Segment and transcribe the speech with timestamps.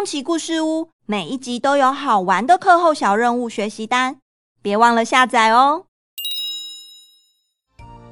[0.00, 4.16] 梦奇故事屋每一集都有好玩的课后小任务学习单，
[4.62, 5.84] 别忘了下载哦。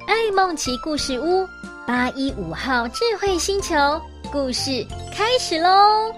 [0.05, 1.47] 爱梦奇故事屋
[1.87, 3.73] 八一五号智慧星球
[4.31, 6.13] 故事开始喽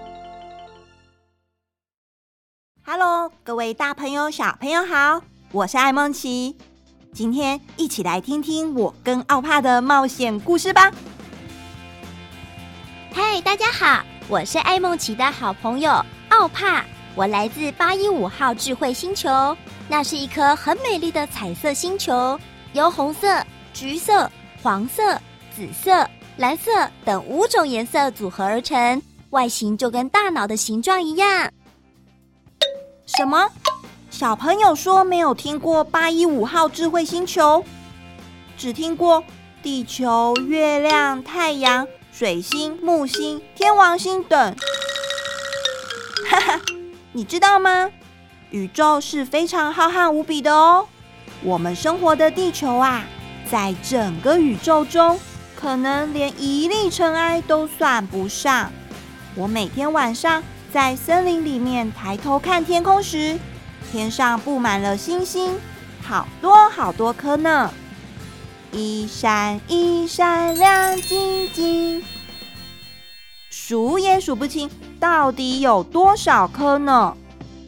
[2.84, 6.54] ！Hello，各位大朋友、小朋友好，我是爱梦奇，
[7.14, 10.92] 今天一起来听听我跟奥帕的冒险故事吧。
[13.14, 14.04] 嗨，大家好。
[14.28, 15.92] 我是艾梦琪的好朋友
[16.30, 19.56] 奥帕，我来自八一五号智慧星球，
[19.88, 22.38] 那是一颗很美丽的彩色星球，
[22.72, 23.44] 由红色、
[23.74, 24.30] 橘色、
[24.62, 25.20] 黄色、
[25.54, 26.70] 紫色、蓝色
[27.04, 31.50] 等五种颜色组合而成，外形就跟大脑的形状一样。
[33.06, 33.48] 什么？
[34.10, 37.62] 小朋友说没有听过八一五号智慧星球，
[38.56, 39.22] 只听过
[39.62, 41.86] 地球、月亮、太阳。
[42.22, 44.56] 水星、木星、天王星等，
[46.30, 46.60] 哈哈，
[47.10, 47.90] 你知道吗？
[48.52, 50.86] 宇宙是非常浩瀚无比的哦。
[51.42, 53.04] 我们生活的地球啊，
[53.50, 55.18] 在整个宇宙中，
[55.56, 58.70] 可能连一粒尘埃都算不上。
[59.34, 63.36] 我每天晚上在森林里面抬头看天空时，
[63.90, 65.58] 天上布满了星星，
[66.00, 67.68] 好多好多颗呢。
[68.74, 72.02] 一闪一闪亮晶晶，
[73.50, 77.14] 数也数不清，到底有多少颗呢？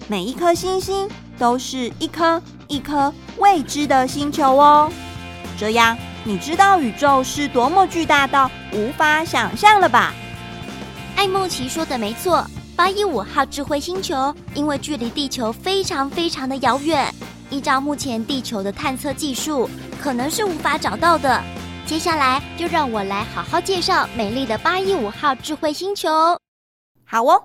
[0.08, 1.06] 每一颗星星
[1.38, 4.90] 都是一颗一颗未知的星球哦。
[5.58, 5.94] 这样，
[6.24, 10.14] 你知道宇宙是多么巨大到无法想象了吧？
[11.16, 17.14] 艾梦奇说的没错，八一五号智慧星球因为距离地球非常非常的遥远，
[17.50, 19.68] 依照目前地球的探测技术，
[20.00, 21.42] 可能是无法找到的。
[21.86, 26.08] 接下来就让我来好好介绍美丽的八一五号智慧星球。
[27.04, 27.42] 好哦，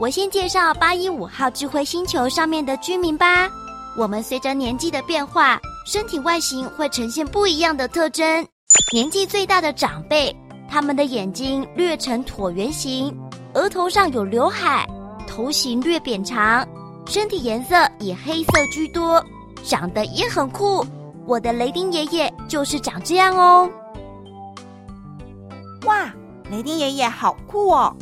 [0.00, 3.48] 我先介绍八一五号智慧星球上面的居民吧。
[3.98, 8.46] 我们随着年纪的变化，身体外形会呈现不一样的特征。
[8.92, 10.34] 年纪最大的长辈，
[10.70, 13.14] 他们的眼睛略呈椭圆形，
[13.54, 14.86] 额头上有刘海，
[15.26, 16.66] 头型略扁长，
[17.08, 19.24] 身体颜色以黑色居多，
[19.62, 20.84] 长得也很酷。
[21.24, 23.70] 我的雷丁爷爷就是长这样哦！
[25.86, 26.12] 哇，
[26.50, 27.94] 雷丁爷爷好酷哦！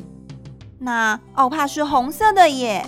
[0.79, 2.85] 那奥帕是红色的耶。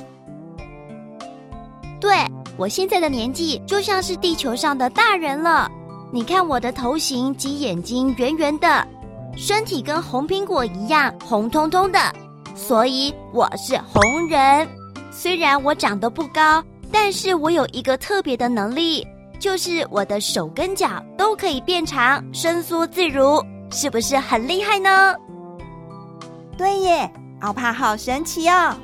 [2.01, 2.17] 对，
[2.57, 5.71] 我现在的年纪就像是地球上的大人了。
[6.13, 8.87] 你看我的头型及眼睛圆圆的，
[9.37, 11.99] 身体跟红苹果一样红彤彤的，
[12.55, 14.69] 所以我是红人。
[15.19, 16.63] 虽然我长得不高，
[16.93, 19.07] 但是我有一个特别的能力。
[19.39, 25.15] 就是我的手跟脚都可以变长，伸缩自如，是不是很厉害呢？
[26.57, 27.11] 对耶，
[27.41, 28.75] 奥帕好神奇哦！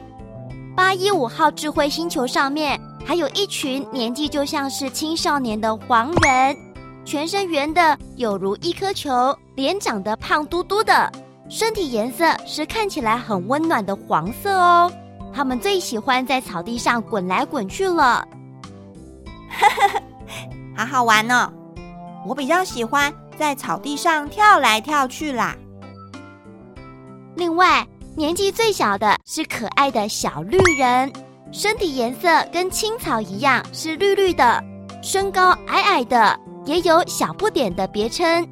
[0.74, 6.56] 八一五号智慧星球上面还有一群年纪就像是青少年的黄人，
[7.04, 11.12] 全身圆的有如一颗球，脸长得胖嘟嘟的，
[11.48, 14.92] 身体颜色是看起来很温暖的黄色哦。
[15.34, 18.26] 他们最喜欢在草地上滚来滚去了。
[19.48, 20.02] 哈哈。
[20.74, 21.52] 好好玩哦！
[22.26, 25.54] 我比较喜欢在草地上跳来跳去啦。
[27.34, 31.12] 另外，年纪最小的是可爱的小绿人，
[31.52, 34.62] 身体颜色跟青草一样是绿绿的，
[35.02, 38.48] 身高矮矮的，也有小不点的别称。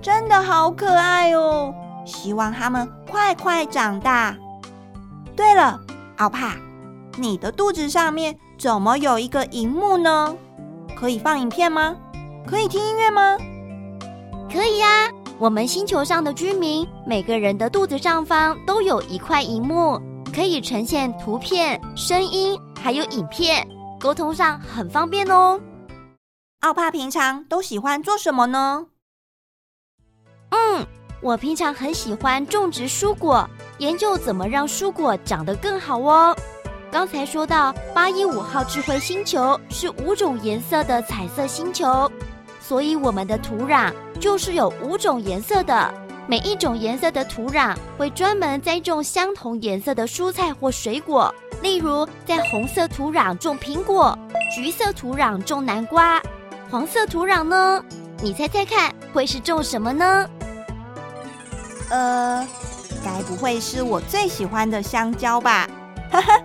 [0.00, 1.74] 真的好可爱哦！
[2.04, 4.36] 希望他们快快长大。
[5.36, 5.78] 对了，
[6.16, 6.56] 奥帕，
[7.18, 10.34] 你的肚子上面，怎么有一个荧幕呢？
[10.98, 11.94] 可以放影片吗？
[12.46, 13.36] 可以听音乐吗？
[14.50, 15.10] 可以呀。
[15.38, 20.00] 我们星球上的居民，每个人的肚子上方都有一块荧幕，
[20.34, 23.68] 可以呈现图片、声音，还有影片，
[24.00, 25.60] 沟通上很方便哦。
[26.60, 28.86] 奥帕平常都喜欢做什么呢？
[30.48, 30.86] 嗯，
[31.20, 33.46] 我平常很喜欢种植蔬果，
[33.78, 36.36] 研究怎么让蔬果长得更好哦。
[36.90, 42.10] 刚才说到八一五号智慧星球是五种颜色的彩色星球，
[42.60, 45.92] 所以我们的土壤就是有五种颜色的。
[46.28, 51.32] 每一种颜色的土壤会专门栽种相同颜色的蔬菜或水果，
[51.62, 54.18] 例如在红色土壤种苹果，
[54.52, 56.20] 橘色土壤种南瓜，
[56.68, 57.84] 黄色土壤呢？
[58.22, 60.28] 你猜猜看会是种什么呢？
[61.90, 62.44] 呃，
[63.06, 65.70] 该不会是我最喜欢的香蕉吧？
[66.10, 66.36] 哈哈。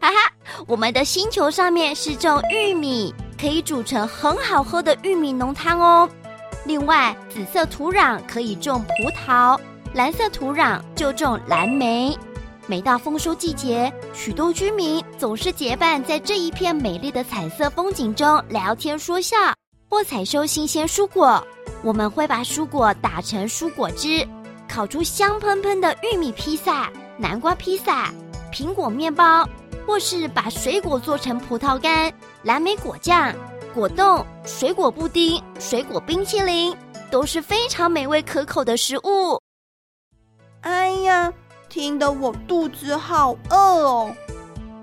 [0.00, 0.32] 哈哈，
[0.66, 6.10] 我们的星球上面是种玉米，可以煮成很好喝的玉米浓汤哦。
[6.64, 9.56] 另外，紫色土壤可以种葡萄，
[9.94, 12.18] 蓝色土壤就种蓝莓，
[12.66, 19.36] 每到丰收季节，许多居民总是结伴在这一片美丽的彩色风景中聊天说笑，
[19.88, 21.40] 或采收新鲜蔬果。
[21.82, 24.26] 我们会把蔬果打成蔬果汁，
[24.68, 28.12] 烤出香喷喷的玉米披萨、南瓜披萨、
[28.52, 29.48] 苹果面包，
[29.86, 33.34] 或是把水果做成葡萄干、蓝莓果酱、
[33.74, 36.76] 果冻、水果布丁、水果冰淇淋，
[37.10, 39.40] 都是非常美味可口的食物。
[40.62, 41.32] 哎呀！
[41.68, 44.16] 听得我肚子好饿哦，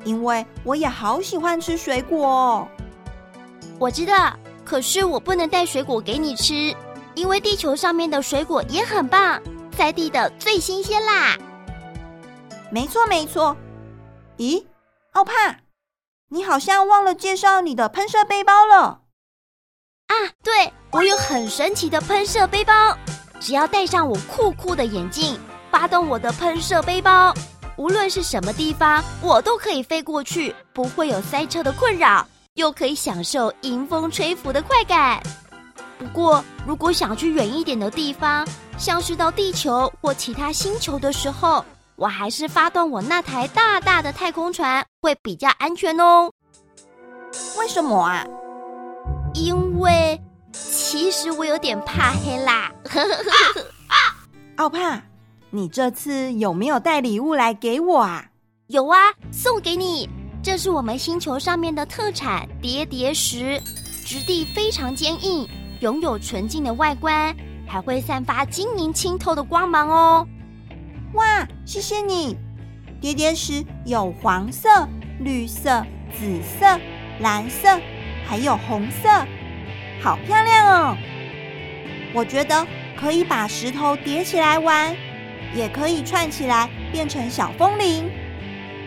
[0.03, 2.67] 因为我也好喜欢吃水果哦。
[3.79, 6.75] 我知道，可是我不能带水果给你吃，
[7.15, 9.41] 因为地球上面的水果也很棒，
[9.73, 11.37] 在地的最新鲜啦。
[12.71, 13.55] 没错没错。
[14.37, 14.63] 咦，
[15.11, 15.57] 奥帕，
[16.29, 19.01] 你好像忘了介绍你的喷射背包了。
[20.07, 22.97] 啊，对，我有很神奇的喷射背包，
[23.39, 25.39] 只要戴上我酷酷的眼镜。
[25.71, 27.33] 发动我的喷射背包，
[27.77, 32.23] 无论是什么地方，我都可以飞过去，不会有塞车的困扰，
[32.53, 35.19] 又可以享受迎风吹拂的快感。
[35.97, 38.47] 不过，如果想去远一点的地方，
[38.77, 41.63] 像是到地球或其他星球的时候，
[41.95, 46.31] 我还是发动我那台大大的太空船会比较安全哦。
[47.57, 48.25] 为什么啊？
[49.33, 50.19] 因为
[50.51, 52.71] 其实我有点怕黑啦。
[54.57, 55.01] 奥帕。
[55.55, 58.25] 你这次有没有带礼物来给我啊？
[58.69, 58.97] 有啊，
[59.31, 60.09] 送给你。
[60.41, 63.61] 这是我们星球上面的特产叠叠石，
[64.03, 65.47] 质地非常坚硬，
[65.81, 67.35] 拥有纯净的外观，
[67.73, 70.27] 还会散发晶莹清透的光芒哦。
[71.13, 72.37] 哇，谢谢你！
[73.01, 74.69] 叠叠石有黄色、
[75.21, 76.79] 绿色、紫色、
[77.19, 77.67] 蓝色，
[78.27, 79.09] 还有红色，
[80.03, 80.97] 好漂亮哦！
[82.13, 82.63] 我觉得
[82.95, 84.95] 可以把石头叠起来玩。
[85.55, 88.07] 也可以串起来变成小风铃，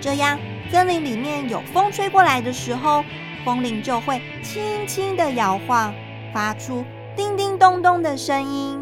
[0.00, 0.38] 这样
[0.70, 3.04] 森林里面有风吹过来的时候，
[3.44, 5.92] 风铃就会轻轻的摇晃，
[6.32, 6.84] 发出
[7.16, 8.78] 叮叮咚咚的声音。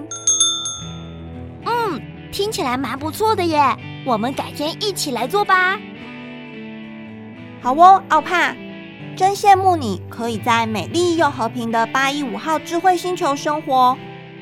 [1.65, 2.01] 嗯，
[2.33, 3.61] 听起来蛮不错的耶，
[4.05, 5.79] 我们改天一起来做吧。
[7.63, 8.55] 好哦，奥帕，
[9.17, 13.97] 真羡慕你可以在美丽又和平的八一五号智慧星球生活，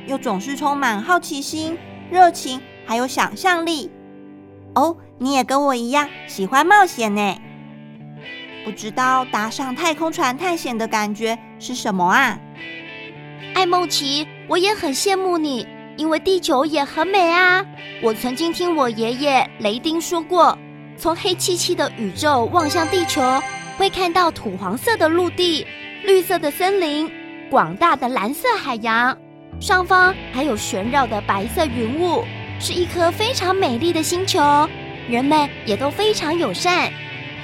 [0.07, 1.79] 又总是充满好奇心、
[2.11, 2.61] 热情。
[2.85, 3.89] 还有想象力
[4.75, 7.39] 哦，你也跟我一样喜欢冒险呢。
[8.65, 12.39] 不知道搭上太空船探险的感觉是什么啊？
[13.55, 15.67] 艾梦琪，我也很羡慕你，
[15.97, 17.65] 因为地球也很美啊。
[18.03, 20.59] 我曾经听我爷爷雷丁说过，
[20.97, 23.21] 从黑漆漆的宇宙望向地球，
[23.77, 25.67] 会看到土黄色的陆地、
[26.03, 27.11] 绿色的森林、
[27.51, 29.17] 广大的蓝色海洋，
[29.61, 32.25] 上方还有旋绕的白色云雾。
[32.59, 34.41] 是一颗非常美丽的星球，
[35.09, 36.91] 人们也都非常友善。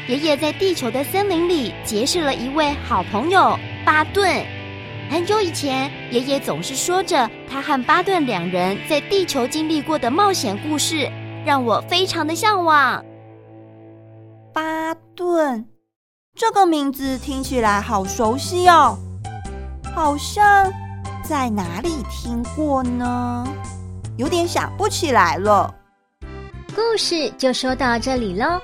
[0.06, 4.42] 爷爷在地球的森林里结识了一位好朋友巴顿。
[5.10, 11.10] 很久以前，爷爷总是说着他和巴顿两人在地球经历过的冒险故事，
[11.46, 13.02] 让我非常的向往。
[14.52, 15.66] 巴顿，
[16.34, 18.98] 这个名字听起来好熟悉哦，
[19.94, 20.70] 好像
[21.24, 23.46] 在哪里听过呢？
[24.18, 25.74] 有点想不起来了。
[26.74, 28.60] 故事就说到这里喽。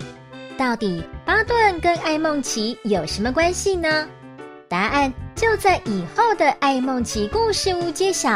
[0.58, 4.06] 到底巴顿跟艾梦琪有什么关系呢？
[4.74, 8.28] 答案就在以后的爱梦奇故事屋揭晓。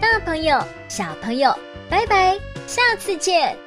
[0.00, 0.56] 大朋友、
[0.88, 1.52] 小朋友，
[1.90, 2.38] 拜拜，
[2.68, 3.58] 下次见。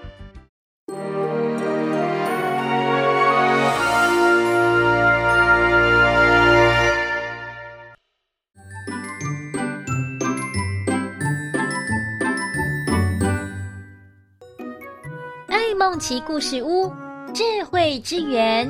[15.77, 16.93] 梦奇故事屋，
[17.33, 18.69] 智慧之源，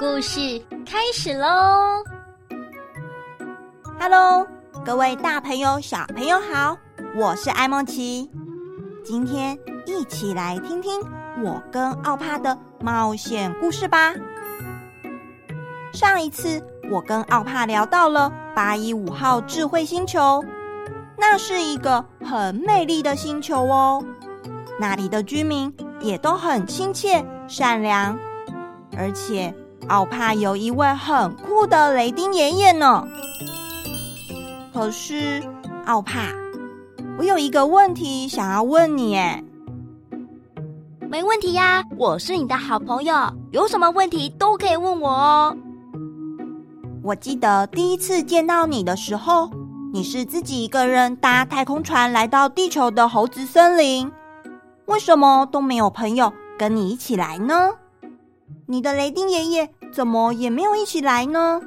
[0.00, 2.02] 故事开始喽
[3.98, 4.46] ！Hello，
[4.84, 6.76] 各位大朋友、小朋友好，
[7.16, 8.30] 我是艾梦琪。
[9.04, 11.00] 今天一起来听听
[11.42, 14.14] 我跟奥帕的冒险故事吧。
[15.92, 20.44] 上一次我跟奥帕聊到了八一五号智慧星球，
[21.16, 24.04] 那是一个很美丽的星球哦，
[24.78, 25.74] 那里的居民。
[25.98, 28.16] 也都很亲切善良，
[28.98, 29.52] 而且
[29.88, 33.08] 奥帕有一位很酷的雷丁爷爷呢。
[34.76, 35.42] 可是
[35.86, 36.34] 奥帕，
[37.18, 39.42] 我有一个问题想要问你，哎，
[41.08, 43.14] 没问题呀，我是你的好朋友，
[43.52, 45.56] 有什么问题都可以问我哦。
[47.02, 49.48] 我记得第一次见到你的时候，
[49.94, 54.12] 你是自己一个人搭太空船来到地球的猴子森林。
[54.84, 57.70] 为什么都没有朋友跟你一起来呢？
[58.66, 61.62] 你的雷丁爷爷怎么也没有一起来呢？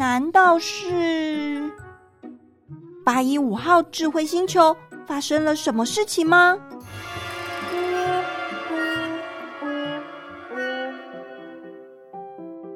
[0.00, 1.70] 难道是
[3.04, 4.74] 八一五号智慧星球
[5.06, 6.58] 发生了什么事情吗？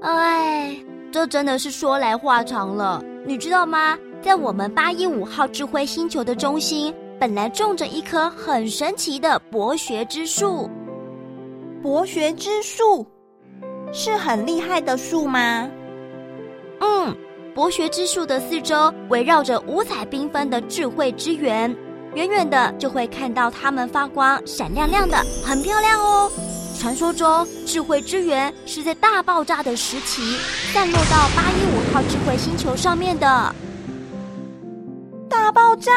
[0.03, 0.77] 哎，
[1.11, 3.03] 这真的是说来话长了。
[3.25, 3.99] 你知道吗？
[4.21, 10.69] 在我们八一五号智慧星球的中心，本来种着一棵很神奇的博学之树。
[11.83, 13.07] 博学之树
[13.95, 15.71] 是很厉害的树吗？
[16.85, 17.17] 嗯，
[17.55, 21.75] 博学之树的四周围绕着五彩缤纷的智慧之源，
[22.15, 26.31] 远远的就会看到它们发光，闪亮亮的，很漂亮哦。
[26.79, 30.37] 传说中，智慧之源是在大爆炸的时期
[30.75, 33.55] 散落到八一五号智慧星球上面的。
[35.31, 35.91] 大爆炸，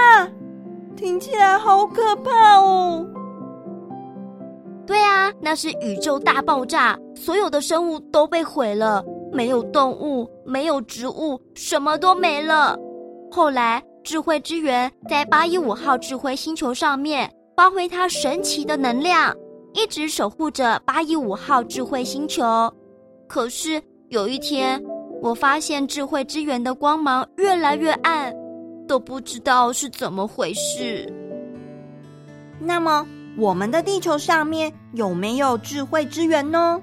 [0.96, 3.06] 听起来好可怕哦！
[4.86, 9.04] 对啊，那是宇宙大爆炸，所有的生物都被毁了，
[9.34, 12.76] 没有动物，没有植物，什么都没了。
[13.30, 19.36] 后来，智慧之源在八一五号智慧星球上面发挥它神奇的能量。
[19.74, 22.74] 一直守护着八一五号智慧星球，
[23.28, 24.82] 可是有一天，
[25.22, 28.34] 我发现智慧之源的光芒越来越暗，
[28.88, 31.14] 都不知道是怎么回事。
[32.60, 33.06] 那么，
[33.38, 36.82] 我们的地球上面有没有智慧之源呢？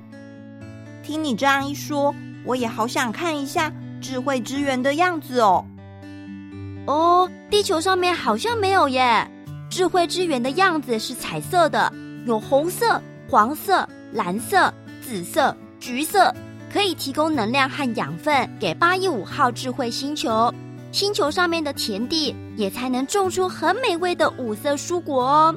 [1.02, 2.14] 听你这样一说，
[2.44, 5.64] 我也好想看一下智慧之源的样子哦。
[6.86, 9.26] 哦，地球上面好像没有耶。
[9.70, 11.92] 智慧之源的样子是彩色的。
[12.26, 14.72] 有红色、黄色、蓝色、
[15.02, 16.34] 紫色、橘色，
[16.72, 20.52] 可以提供能量和养分给八一五号智慧星球。
[20.90, 25.54] 星球上面的田地也才能种出很美味的五色蔬果哦。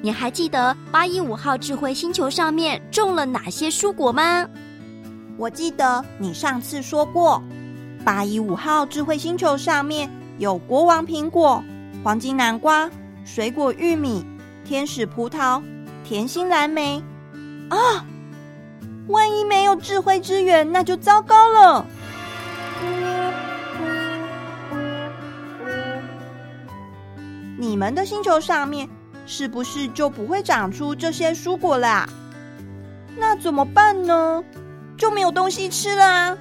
[0.00, 4.48] 你还记得八一五号智慧星球上面种了哪些蔬果吗？
[5.38, 7.40] 我记得你上次说过，
[8.04, 11.62] 八一五号智慧星球上面有国王苹果、
[12.02, 12.90] 黄金南瓜、
[13.24, 14.26] 水果玉米、
[14.64, 15.62] 天使葡萄。
[16.04, 17.02] 甜心蓝莓
[17.68, 18.02] 啊！
[19.08, 21.84] 万一没有智慧之源，那就糟糕了。
[27.58, 28.88] 你们的星球上面
[29.26, 32.08] 是不是就不会长出这些蔬果啦？
[33.18, 34.42] 那怎么办呢？
[34.98, 36.36] 就没有东西吃了。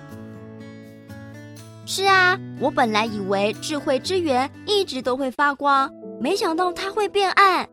[1.85, 7.65] 是啊，我本来以为智慧之源一直都会发光，没想到它会变暗。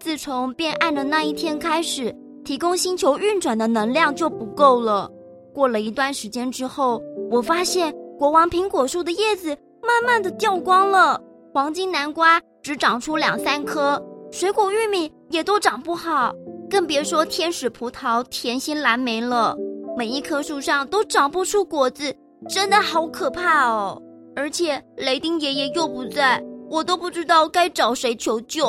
[0.00, 2.12] 自从变暗的那一天开始，
[2.44, 5.08] 提供星球运转的能量就不够了。
[5.54, 11.20] 过了一段时间之后，我发现国王苹果树的叶子慢慢的掉光了，
[11.52, 16.34] 黄金南瓜只长出两三颗，水果玉米也都长不好，
[16.68, 19.56] 更别说天使葡萄、甜心蓝莓了。
[20.00, 22.16] 每一棵树上都长不出果子，
[22.48, 24.00] 真的好可怕哦！
[24.34, 28.64] 而且雷丁爷爷又不在，我都不知道该找谁求救。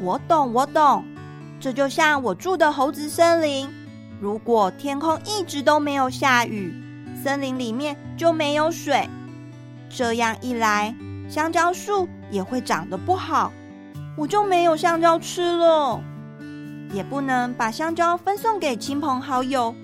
[0.00, 1.04] 我懂，我懂，
[1.60, 3.68] 这就像我住的猴子森林。
[4.20, 6.74] 如果天空一直都没有下雨，
[7.22, 9.08] 森林里面就没有水，
[9.88, 10.92] 这样一来，
[11.28, 13.52] 香蕉树也会长得不好，
[14.18, 16.02] 我就没有香蕉吃了，
[16.92, 19.74] 也不能把香蕉分送给亲朋好友，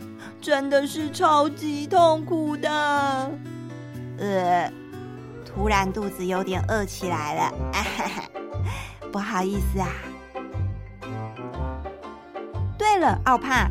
[0.41, 2.71] 真的是超级痛苦的。
[4.19, 4.73] 呃，
[5.45, 8.23] 突然肚子有点饿起来了，哎嘿嘿。
[9.11, 9.89] 不好意思啊。
[12.79, 13.69] 对了，奥帕，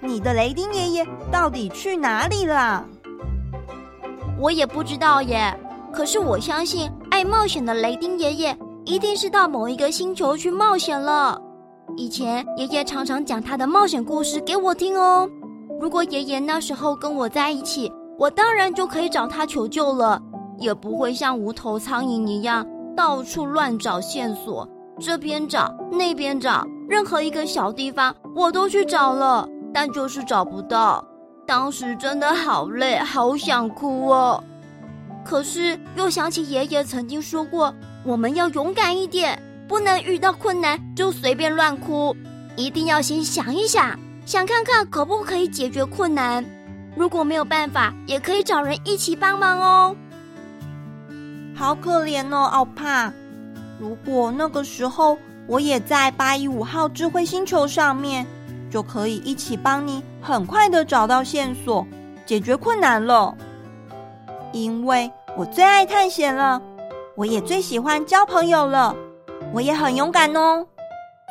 [0.00, 2.84] 你的雷丁爷爷到底去哪里了？
[4.38, 5.52] 我也不知道耶。
[5.92, 11.40] 可是我相信，爱冒险的雷丁爷爷一定是到某一个星球去冒险了。
[11.98, 15.28] 以前爷爷常常讲他的冒险故事给我听哦。
[15.80, 20.22] 如果爷爷那时候跟我在一起，我当然就可以找他求救了，
[20.60, 22.64] 也不会像无头苍蝇一样。
[22.96, 24.66] 到处乱找线索，
[25.00, 31.04] 这边找那边找，任何一个小地方我都去找了，但就是找不到。
[31.48, 34.40] 当时真的好累，好想哭哦。
[35.24, 37.74] 可是又想起爷爷曾经说过，
[38.04, 39.36] 我们要勇敢一点，
[39.68, 42.16] 不能遇到困难就随便乱哭，
[42.56, 46.44] 一定要先想一想，想看看可不可以解决困难。
[46.96, 49.94] 如果没有办法，也可以找人一起帮忙哦。
[51.54, 53.12] 好可怜哦，奥帕！
[53.78, 58.26] 如果那个时候我也在八一五号智慧星球上面，
[58.70, 61.86] 就可以一起帮你很快的找到线索，
[62.24, 63.36] 解决困难了。
[64.52, 66.60] 因为我最爱探险了，
[67.14, 68.96] 我也最喜欢交朋友了，
[69.52, 70.64] 我也很勇敢哦。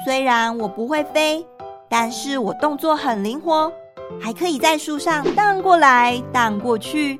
[0.05, 1.45] 虽然我不会飞，
[1.89, 3.71] 但是我动作很灵活，
[4.21, 7.19] 还可以在树上荡过来荡过去。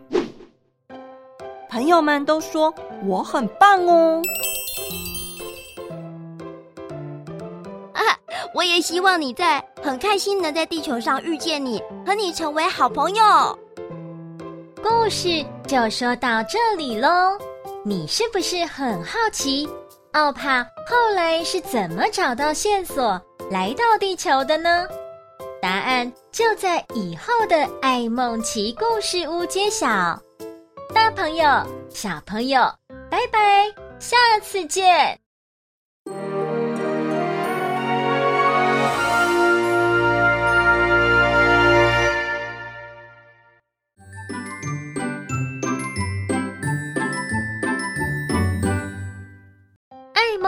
[1.69, 2.73] 朋友们都说
[3.05, 4.21] 我很棒哦。
[7.93, 8.01] 啊，
[8.53, 13.23] 我也希望你在，很开心能在地球上遇见你，和你成为好朋友。
[14.81, 17.37] 故事就说到这里喽，
[17.83, 19.67] 你是不是很好奇？
[20.17, 23.21] 奥帕后来是怎么找到线索
[23.51, 24.87] 来到地球的呢？
[25.61, 29.87] 答案就在以后的爱梦奇故事屋揭晓。
[30.91, 31.45] 大朋友、
[31.91, 32.61] 小朋友，
[33.11, 33.65] 拜拜，
[33.99, 35.19] 下次见。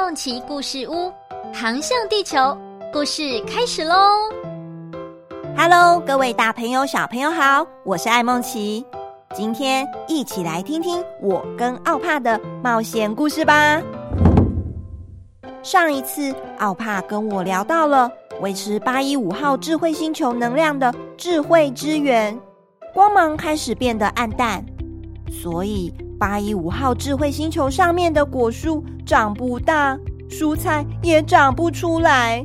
[0.01, 1.11] 梦奇故事屋，
[1.53, 2.57] 航向地球，
[2.91, 3.95] 故事开始喽
[5.57, 8.83] ！Hello，各位大朋友、小朋友好，我是艾梦奇，
[9.35, 13.81] 今天一起来听听我跟奥帕的冒险故事吧。
[15.61, 22.39] 上一次，奥帕跟我聊到了维持八一五号智慧星球能量的智慧之源，
[22.93, 24.65] 光芒开始变得暗淡，
[25.29, 25.93] 所以。
[26.19, 29.97] 八一五号智慧星球上面的果树长不大，
[30.29, 32.43] 蔬菜也长不出来，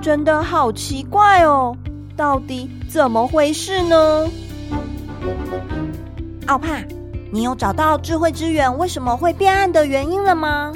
[0.00, 1.76] 真的好奇怪哦！
[2.16, 4.30] 到底怎么回事呢？
[6.46, 6.78] 奥帕，
[7.32, 10.72] 你有找到智慧之源为什么会变暗的原因了吗？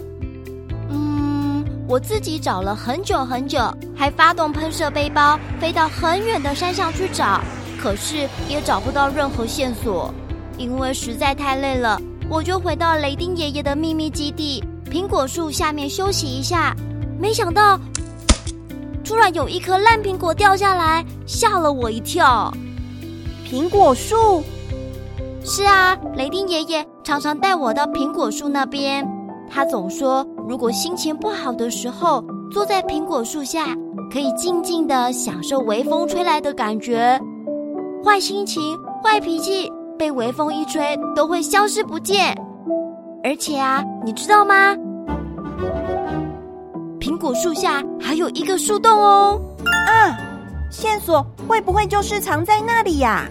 [0.91, 3.61] 嗯，我自己找了很久很久，
[3.95, 7.41] 还发动喷射背包飞到很远的山上去找，
[7.81, 10.13] 可是也找不到任何线索。
[10.59, 16.75] 因为实在太累了，我就回到雷丁爷爷的秘密基地——苹果树下面休息一下。
[17.21, 17.79] 没想到，
[19.05, 22.53] 突然有一颗烂苹果掉下来，吓了我一跳。
[23.49, 24.43] 苹果树？
[25.45, 29.09] 是啊，雷丁爷爷常常带我到苹果树那边。
[29.51, 33.75] 他总说，如果心情不好的时候，坐在苹果树下，
[34.13, 37.19] 可以静静的享受微风吹来的感觉。
[38.05, 39.73] 坏心情、坏脾气。
[39.99, 42.35] 被微风一吹，都会消失不见。
[43.25, 44.77] 而且啊，你知道吗？
[47.01, 49.41] 苹果树下还有一个树洞哦。
[49.89, 50.17] 啊，
[50.71, 53.27] 线索会不会就是藏在那里呀？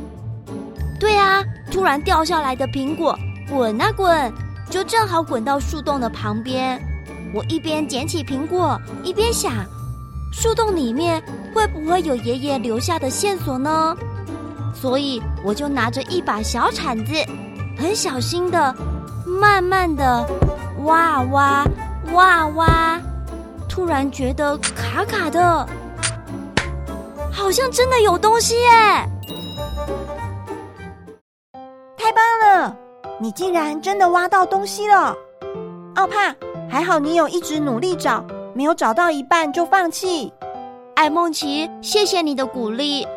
[0.99, 3.17] 对啊，突然掉下来的苹果，
[3.49, 4.33] 滚啊滚，
[4.69, 6.79] 就正好滚到树洞的旁边。
[7.33, 9.53] 我一边捡起苹果，一边想，
[10.33, 11.21] 树洞里面
[11.53, 13.95] 会不会有爷爷留下的线索呢？
[14.79, 17.13] 所以我就拿着一把小铲子，
[17.77, 18.75] 很小心的、
[19.25, 20.25] 慢慢的
[20.83, 21.65] 挖挖
[22.13, 23.01] 挖挖，
[23.67, 25.67] 突然觉得卡卡的，
[27.31, 28.69] 好像真的有东西耶！
[31.97, 32.75] 太棒了，
[33.19, 35.15] 你竟然真的挖到东西了！
[35.95, 36.35] 奥帕，
[36.69, 40.31] 还好你有一直努力找，没有找到一半就放弃。
[40.95, 43.07] 艾梦琪，谢谢你的鼓励。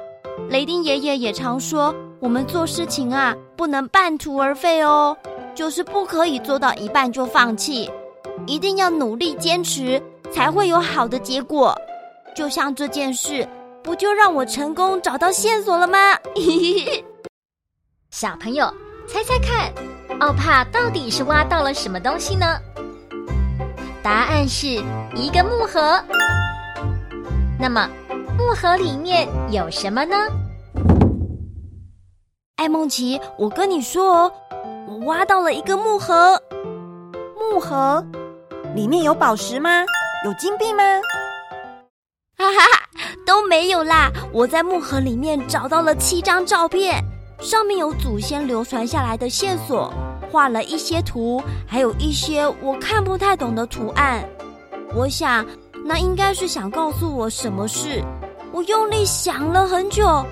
[0.48, 5.16] 雷丁爷爷也常说，我们做事情啊，不能半途而废哦，
[5.54, 7.90] 就是不可以做到一半就放弃，
[8.46, 11.76] 一定要努力坚持，才会有好的结果。
[12.34, 13.48] 就像这件事，
[13.82, 15.98] 不就让我成功找到线索了吗？
[18.10, 18.72] 小朋友，
[19.06, 19.72] 猜猜看，
[20.18, 22.46] 奥帕到底是挖到了什么东西呢？
[24.02, 24.66] 答案是
[25.14, 26.02] 一个木盒。
[27.58, 27.88] 那么。
[28.50, 30.16] 木盒里面有什么呢？
[32.56, 34.32] 艾梦琪，我跟你说哦，
[34.88, 36.36] 我挖到了一个木盒。
[37.38, 38.04] 木盒
[38.74, 39.84] 里面有宝石吗？
[40.24, 40.82] 有金币吗？
[42.36, 44.10] 哈哈哈，都没有啦！
[44.32, 47.00] 我在木盒里面找到了七张照片，
[47.38, 49.94] 上面有祖先流传下来的线索，
[50.28, 54.28] 画了一些图，还有一些我看不太懂的图案。
[54.92, 55.46] 我想，
[55.84, 58.02] 那应该是想告诉我什么事。
[58.52, 60.24] 我用力想了很久，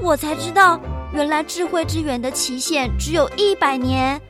[0.00, 0.78] 我才知道，
[1.12, 4.20] 原来智慧之源的期限只有一百年。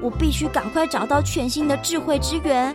[0.00, 2.74] 我必须赶快找到全新的智慧之源，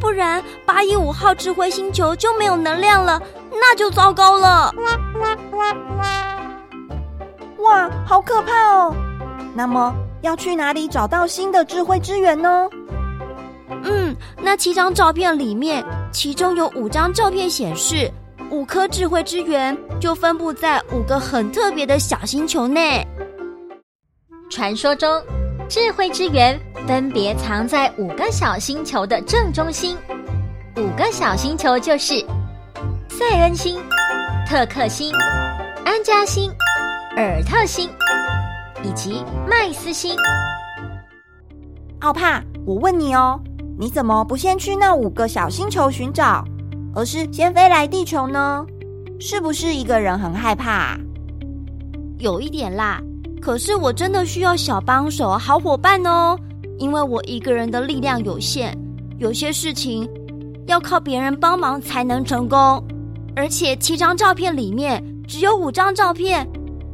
[0.00, 4.72] 不然八一五号智慧星球就没有能量了，那就糟糕了。
[7.58, 8.94] 哇，好可怕哦！
[9.54, 12.68] 那么要去哪里找到新的智慧之源呢？
[13.84, 18.10] 嗯，那七张照片里面，其中有五张照片显示，
[18.50, 23.06] 五颗智慧之源就分布在五个很特别的小星球内。
[24.50, 25.22] 传说中，
[25.68, 29.96] 智慧之源分别藏在五个小星球的正中心。
[30.76, 32.24] 五个小星球就是
[33.10, 33.78] 塞恩星、
[34.46, 35.12] 特克星、
[35.84, 36.50] 安加星、
[37.16, 37.90] 尔特星
[38.82, 40.16] 以及麦斯星。
[42.00, 43.38] 奥帕，我问你哦，
[43.80, 46.44] 你怎么不先去那五个小星球寻找，
[46.92, 48.66] 而是先飞来地球呢？
[49.20, 50.98] 是不是一个人很害怕？
[52.18, 53.00] 有一点啦，
[53.40, 56.36] 可是我真的需要小帮手、好伙伴哦，
[56.78, 58.76] 因为我一个人的力量有限，
[59.18, 60.08] 有些事情
[60.66, 62.82] 要靠别人帮忙才能成功。
[63.36, 66.44] 而且七张照片里面只有五张照片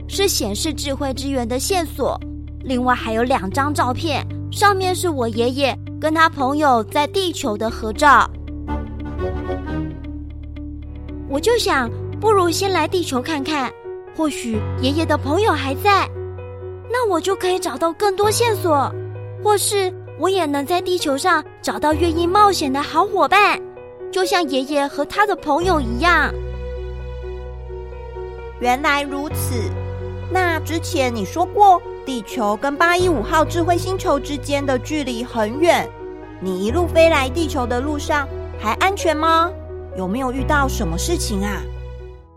[0.07, 2.21] 是显示智慧之源的线索，
[2.61, 8.31] 另外还有两张照片，上面是我爷爷跟他朋友在地球的合照。
[11.29, 13.71] 我就想，不如先来地球看看。
[14.17, 16.09] 或许爷爷的朋友还在，
[16.89, 18.89] 那我就可以找到更多线索，
[19.43, 23.61] 或是我也能在地球上找到愿意冒险的好伙伴，
[24.13, 26.33] 就像爷爷和他的朋友一样。
[28.61, 29.69] 原来如此，
[30.31, 35.89] 那之前你说过地球跟八一五号智慧星球之间的距离很远，
[36.41, 38.29] 你一路飞来地球的路上
[38.61, 39.51] 还安全吗？
[39.97, 41.63] 有没有遇到什么事情啊？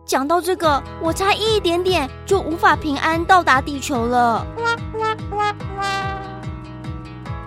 [0.05, 4.45] 讲到这个，我差一点点就无法平安到达地球了。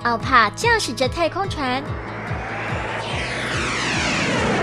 [0.02, 1.82] 奥帕驾驶着太空船，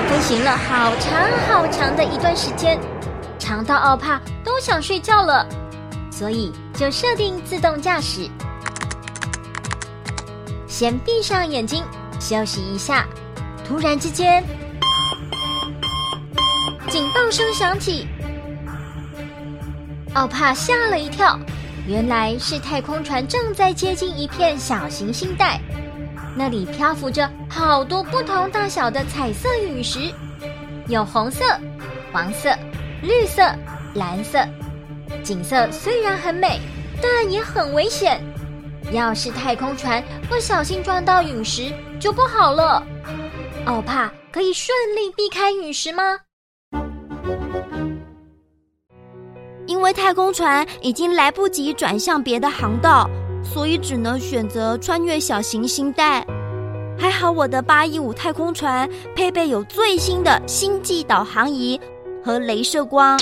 [0.09, 1.13] 飞行了好长
[1.47, 2.79] 好长的一段时间，
[3.39, 5.47] 长到奥帕都想睡觉了，
[6.17, 8.27] 所以就设定自动驾驶。
[10.65, 11.83] 先闭上眼睛
[12.19, 13.05] 休息一下，
[13.63, 14.43] 突然之间。
[16.89, 18.07] 警报声响起，
[20.15, 21.37] 奥帕吓了一跳，
[21.85, 25.61] 原来是太空船正在接近一片小行星带，
[26.35, 30.11] 那里漂浮着好多不同大小的彩色陨石，
[30.87, 31.43] 有红色、
[32.11, 32.49] 黄色、
[33.03, 33.43] 绿色、
[33.93, 34.39] 蓝色，
[35.23, 36.59] 景色虽然很美，
[37.01, 38.21] 但也很危险。
[38.91, 42.81] 要是太空船不小心撞到陨石，就不好了。
[43.65, 46.19] 奥帕可以顺利避开陨石吗？
[49.65, 53.09] 因为太空船已经来不及转向别的航道，
[53.43, 56.25] 所以只能选择穿越小行星带。
[56.97, 61.79] 还好我的八一五太空船配备有最新的星际导航仪
[62.23, 63.19] 和镭射光。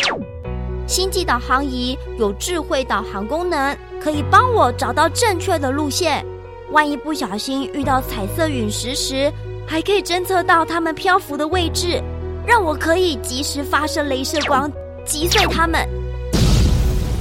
[0.87, 6.25] 星际导航仪有智慧导航功能，可以帮我找到正确的路线。
[6.71, 9.31] 万一不小心遇到彩色陨石时，
[9.67, 12.01] 还可以侦测到它们漂浮的位置，
[12.45, 14.71] 让我可以及时发射镭射光
[15.05, 15.87] 击碎它们。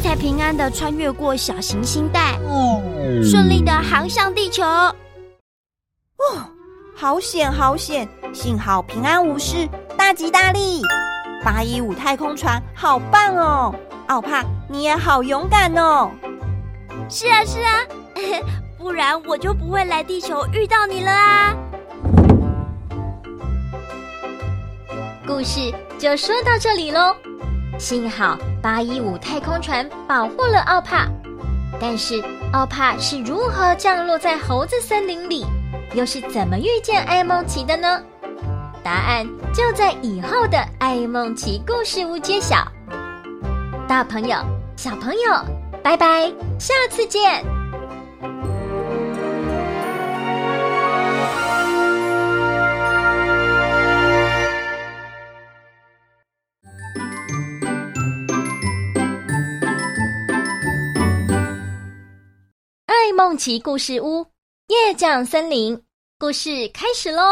[0.02, 2.38] 才平安的穿越过小行星带，
[3.22, 4.62] 顺利的航向地球。
[4.64, 4.94] 哦，
[6.94, 10.82] 好险好险，幸好平安无事，大吉大利。
[11.44, 13.74] 八一五太空船好棒哦，
[14.08, 16.10] 奥帕你也好勇敢哦。
[17.08, 17.80] 是啊是啊，
[18.78, 21.54] 不然我就不会来地球遇到你了啊。
[25.26, 27.14] 故事就说到这里喽。
[27.78, 31.08] 幸好八一五太空船保护了奥帕，
[31.78, 35.44] 但是奥帕是如何降落在猴子森林里，
[35.92, 38.00] 又是怎么遇见艾梦奇的呢？
[38.84, 42.70] 答案就在以后的爱梦奇故事屋揭晓。
[43.88, 44.36] 大朋友、
[44.76, 45.32] 小朋友，
[45.82, 47.42] 拜拜，下次见。
[62.84, 64.26] 爱梦奇故事屋，
[64.66, 65.82] 夜降森林，
[66.18, 67.22] 故事开始喽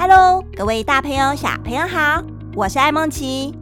[0.00, 2.22] ！Hello，各位大朋友、小朋友好，
[2.54, 3.52] 我是艾梦琪，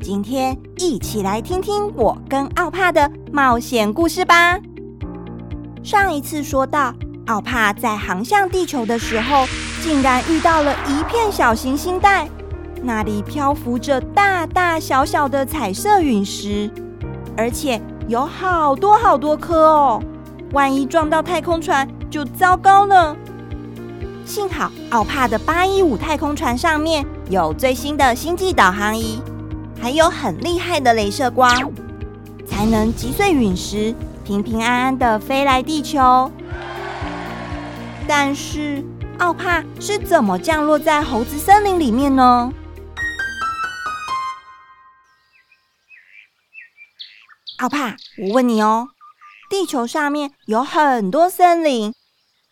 [0.00, 4.58] 今天一起来听听我跟奥帕的冒险故事吧。
[5.82, 6.94] 上一次说到，
[7.26, 9.44] 奥帕在航向地球的时候，
[9.82, 12.26] 竟然遇到了一片小行星带。
[12.82, 16.70] 那里漂浮着大大小小的彩色陨石，
[17.36, 20.02] 而且有好多好多颗哦！
[20.52, 23.14] 万一撞到太空船就糟糕了。
[24.24, 29.20] 幸好奥帕的八一五太空船上面有最新的星际导航仪，
[29.80, 31.50] 还有很厉害的雷射光，
[32.46, 36.32] 才能击碎陨石，平平安安的飞来地球。
[38.08, 38.82] 但是
[39.18, 42.50] 奥帕是怎么降落在猴子森林里面呢？
[47.58, 48.88] 奥帕，我问你哦，
[49.50, 51.92] 地球上面有很多森林，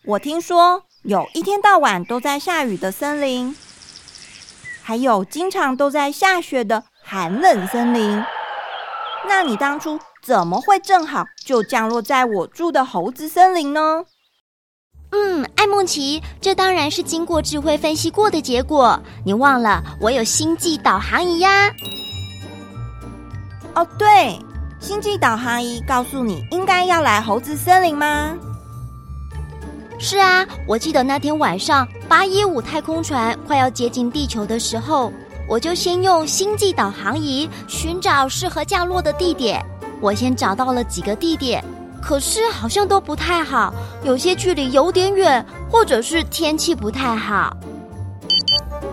[0.05, 3.53] 我听说有一天到晚都在下雨的森林，
[4.81, 8.23] 还有经常都在下雪的寒冷森林。
[9.27, 14.05] 那你当初怎么会正好就降落在我住的猴子森林呢？
[15.11, 18.97] 嗯，艾梦琪，这当然是经过智慧分析过的结果。
[19.25, 21.69] 你忘了我有星际导航仪呀？
[23.75, 24.39] 哦，对。
[24.79, 28.37] 星际导航仪告诉你应该要来猴子森林吗？
[30.05, 35.13] 是啊，我记得那天晚上八一五太空船快要接近地球的时候，
[35.47, 39.65] 我就先用星际导航仪寻找适合降落的地点。
[40.01, 41.63] 我先找到了几个地点，
[42.01, 47.55] 可是好像都不太好，有些距离有点远，或者是天气不太好。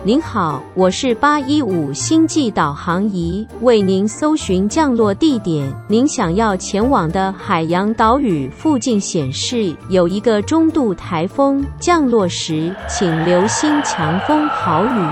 [0.03, 5.71] 您好，我是八一五星际导航仪，为您搜寻降落地点。
[5.87, 15.07] 您想要前往的海洋岛屿附近显示有一个中度台风，降落时请留心强风豪雨。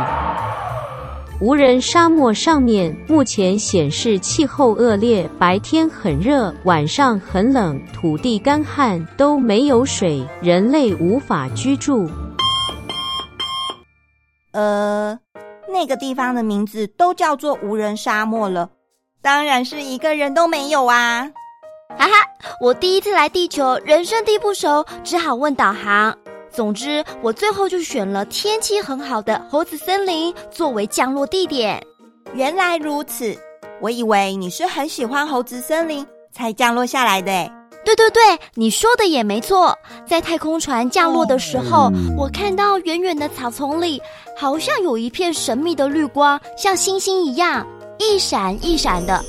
[1.40, 12.10] 无人沙漠上面目前显示气候恶劣，白天很热，晚上很冷，土地干旱，都没有水，人类无法居住。
[14.52, 15.20] 呃，
[15.68, 18.70] 那个地方的名字都叫做无人沙漠了，
[19.22, 21.32] 当然是一个人都没有啊！
[21.98, 22.14] 哈哈，
[22.62, 26.18] 我第一次来地球，人生地不熟，只好问导航。
[26.52, 31.84] 总之，我最后就选了天气很好的猴子森林作为降落地点。
[32.34, 33.38] 原来如此，
[33.82, 37.52] 我以为你是很喜欢猴子森林才降落下来的诶。
[37.90, 39.76] 对对对，你说的也没错。
[40.06, 44.00] 在太空船降落的时候，我看到远远的草丛里，
[44.38, 47.66] 好像有一片神秘的绿光，像星星一样
[47.98, 49.24] 一闪一闪的，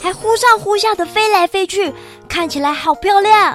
[0.00, 1.92] 还忽上忽下的飞来飞去，
[2.26, 3.54] 看起来好漂亮。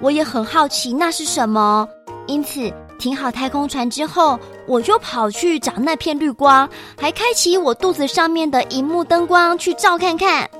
[0.00, 1.86] 我也很好奇那是什么，
[2.26, 10.50] 因此停好太空船之后，我就跑去找那片绿光，还开启我肚子上面的荧幕灯光去照看看。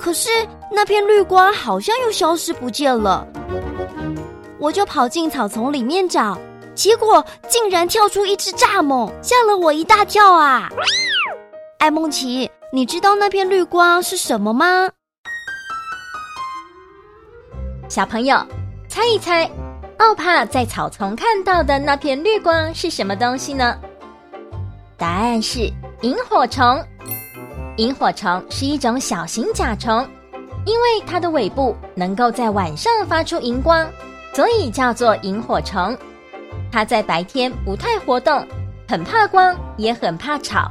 [0.00, 0.30] 可是
[0.72, 3.26] 那片绿光好像又消失不见了，
[4.58, 6.38] 我就跑进草丛里面找，
[6.74, 10.70] 结果竟然跳出一只蚱蜢，吓了我一大跳啊！
[11.78, 14.88] 艾梦琪，你知道那片绿光是什么吗？
[17.86, 18.38] 小朋友，
[18.88, 19.50] 猜一猜，
[19.98, 23.78] 奥帕在草丛看到的那片绿光是什么东西呢？
[24.96, 26.82] 答案是萤火虫。
[27.80, 30.06] 萤火虫是一种小型甲虫，
[30.66, 33.88] 因为它的尾部能够在晚上发出荧光，
[34.34, 35.96] 所以叫做萤火虫。
[36.70, 38.46] 它在白天不太活动，
[38.86, 40.70] 很怕光，也很怕吵，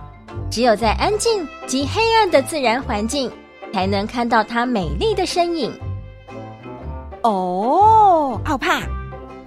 [0.52, 3.32] 只有在安静及黑暗的自然环境，
[3.74, 5.74] 才能看到它美丽的身影。
[7.24, 8.84] 哦，奥帕，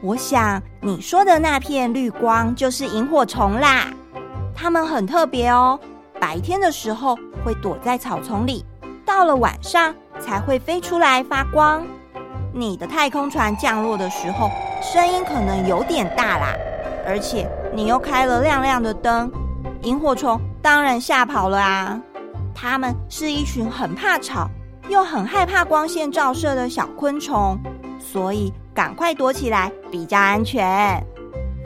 [0.03, 3.87] 我想你说的那片绿光就是萤火虫啦，
[4.53, 5.79] 它们很特别哦。
[6.22, 8.64] 白天的时候会躲在草丛里，
[9.04, 11.85] 到了晚上才会飞出来发光。
[12.54, 14.48] 你的太空船降落的时候，
[14.80, 16.54] 声音可能有点大啦，
[17.04, 19.28] 而且你又开了亮亮的灯，
[19.82, 22.00] 萤火虫当然吓跑了啊。
[22.54, 24.48] 它们是一群很怕吵
[24.88, 27.58] 又很害怕光线照射的小昆虫，
[27.98, 31.04] 所以赶快躲起来比较安全。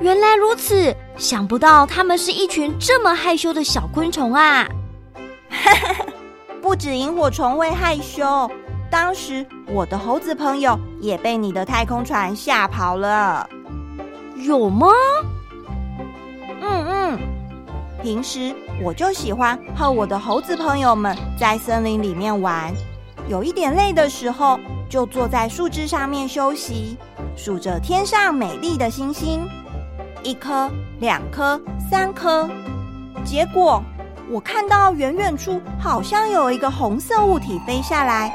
[0.00, 4.66] 原来如此，想不到他们是一群这么害羞的小昆虫啊！
[6.60, 8.50] 不止萤火虫会害羞，
[8.90, 13.48] 当时我的猴子朋友也被你的太空船吓跑了。
[14.36, 14.88] 有吗？
[16.60, 17.18] 嗯嗯，
[18.02, 22.72] 平时我就喜欢和我的猴子朋友们在森林里面玩，
[23.28, 26.98] 有一点累的时候，就坐在树枝上面休息，
[27.34, 29.48] 数着天上美丽的星星。
[30.26, 32.50] 一颗、两颗、三颗，
[33.24, 33.80] 结果
[34.28, 38.34] 我看到远远处好像有一个红色物体飞下来。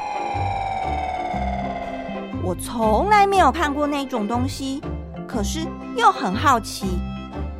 [2.42, 4.80] 我从来没有看过那种东西，
[5.28, 6.98] 可是又很好奇，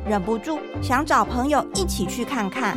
[0.09, 2.75] 忍不住想找朋友一起去看看。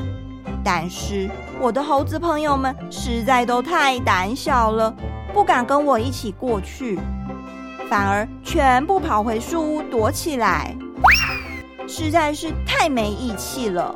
[0.62, 1.27] 但是
[1.59, 4.95] 我的猴子朋友们实在都太胆小了，
[5.33, 6.99] 不敢跟我一起过去，
[7.88, 10.77] 反而全部跑回树屋躲起来。
[11.88, 13.94] 实在是太没义气了，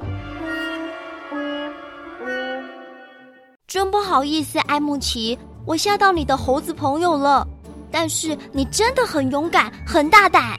[3.66, 7.46] 真不好意思，爱孟奇，我吓到你的猴子朋友了。
[7.92, 10.56] 但是你真的很勇敢，很大胆。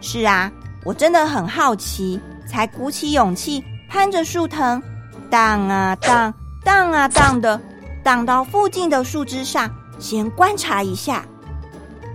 [0.00, 0.50] 是啊，
[0.84, 4.80] 我真的很好奇，才鼓起勇气攀着树藤，
[5.28, 6.32] 荡啊荡，
[6.64, 7.60] 荡啊荡的，
[8.04, 11.26] 荡到附近的树枝上，先观察一下。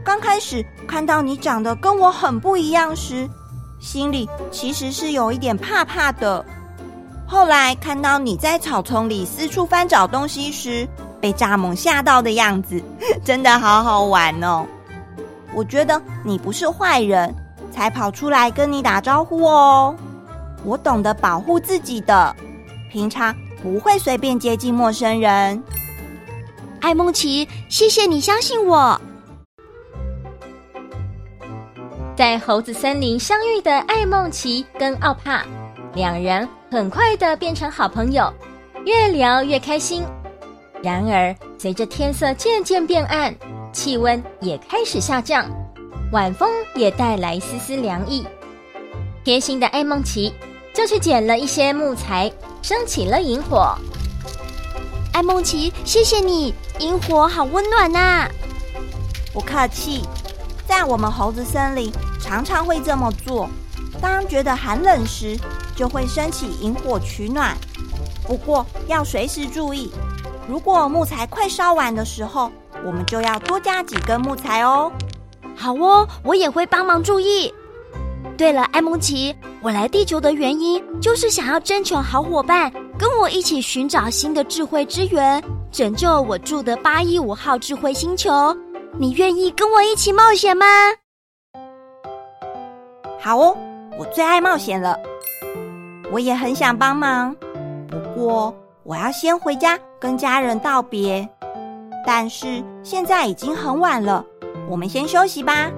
[0.05, 3.29] 刚开始看到你长得跟我很不一样时，
[3.83, 6.43] 心里其实是有一点怕怕的。
[7.27, 10.87] 后来看到你在草丛里四处翻找东西时，
[11.19, 12.81] 被蚱蜢吓到的样子，
[13.25, 14.65] 真的好好玩哦。
[15.53, 17.35] 我觉得你不是坏人，
[17.73, 19.93] 才跑出来跟你打招呼哦。
[20.63, 22.33] 我懂得保护自己的，
[22.89, 25.61] 平常不会随便接近陌生人。
[26.79, 28.99] 艾梦琪，谢谢你相信我。
[32.15, 35.43] 在猴子森林相遇的艾梦奇跟奥帕，
[35.95, 38.31] 两人很快的变成好朋友，
[38.85, 40.03] 越聊越开心。
[40.83, 43.33] 然而，随着天色渐渐变暗，
[43.71, 45.49] 气温也开始下降，
[46.11, 48.23] 晚风也带来丝丝凉意。
[49.23, 50.31] 贴心的艾梦奇
[50.71, 53.75] 就去捡了一些木材，生起了萤火。
[55.13, 58.31] 艾梦奇，谢谢你，萤火好温暖呐、啊！
[59.33, 60.03] 不客气。
[60.75, 63.47] 在我们猴子森林，常常会这么做。
[64.01, 65.37] 当觉得寒冷时，
[65.75, 67.55] 就会升起营火取暖。
[68.23, 69.91] 不过要随时注意，
[70.49, 72.51] 如果木材快烧完的时候，
[72.83, 74.91] 我们就要多加几根木材哦。
[75.55, 77.53] 好哦，我也会帮忙注意。
[78.35, 88.57] 对了，艾蒙奇，我来地球的原因就是想要征求好伙伴，跟我一起寻找新的智慧之源，拯救我住的八一五号智慧星球。
[88.95, 90.65] 你愿意跟我一起冒险吗？
[93.19, 93.57] 好哦，
[93.97, 94.95] 我最爱冒险了。
[96.11, 97.35] 我也很想帮忙，
[97.87, 101.27] 不过我要先回家跟家人道别。
[102.05, 104.23] 但是现在已经很晚了，
[104.69, 105.71] 我们先休息吧，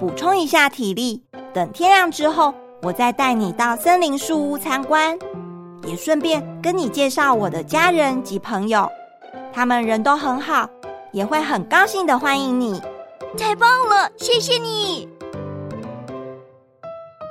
[0.00, 1.22] 补充一下体力。
[1.52, 5.18] 等天亮之后，我再带你到森林树屋参观，
[5.86, 8.90] 也顺便跟你介绍我的家人及朋友，
[9.52, 10.66] 他们人都很好。
[11.12, 12.80] 也会很高兴的欢迎你，
[13.38, 15.06] 太棒了，谢谢你。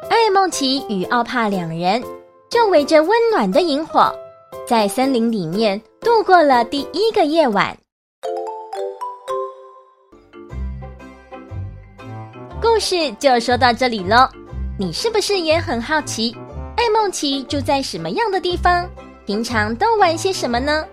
[0.09, 2.01] 艾梦琪与奥帕两人
[2.49, 4.13] 就围着温暖的萤火，
[4.67, 7.75] 在森林里面度过了第一个夜晚。
[12.61, 14.29] 故事就说到这里喽，
[14.77, 16.37] 你是不是也很好奇，
[16.77, 18.87] 艾梦琪住在什么样的地方？
[19.25, 20.85] 平常都玩些什么呢？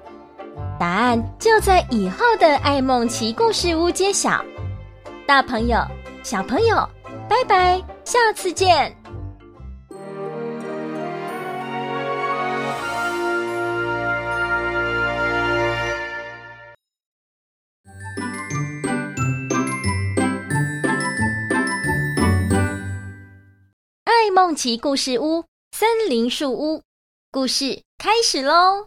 [0.79, 4.45] 答案就在以后的爱梦奇故事屋揭晓。
[5.27, 5.85] 大朋友、
[6.23, 6.89] 小朋友，
[7.29, 8.97] 拜拜，下次见。
[24.05, 26.83] 爱孟奇故事屋，森林树屋，
[27.33, 28.87] 故事开始喽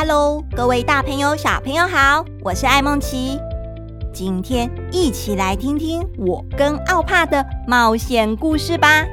[0.00, 3.36] ！Hello，各位大朋友、小朋友好，我是艾梦琪。
[4.12, 9.04] 今天一起来听听我跟奥帕的冒险故事吧。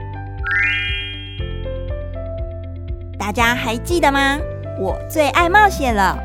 [3.17, 4.37] 大家还记得吗？
[4.79, 6.19] 我最爱冒险了，